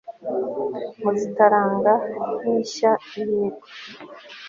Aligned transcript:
muzitaranga 1.01 1.93
nk'isha 2.39 2.91
ihigwa 3.21 3.67